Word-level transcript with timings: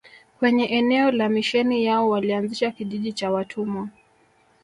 Kwenye 0.39 0.65
eneo 0.65 1.11
la 1.11 1.29
misheni 1.29 1.85
yao 1.85 2.09
walianzisha 2.09 2.71
kijiji 2.71 3.13
cha 3.13 3.31
watumwa 3.31 3.89